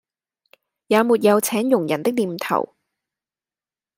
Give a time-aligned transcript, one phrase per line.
[0.87, 2.75] 也沒有請佣人的念頭